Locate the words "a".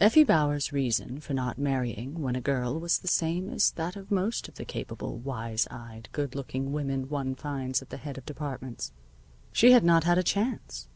2.34-2.40, 10.16-10.22